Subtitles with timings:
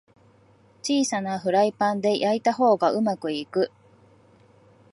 [0.81, 3.71] 小さなフライパンで焼いた方がうまくいく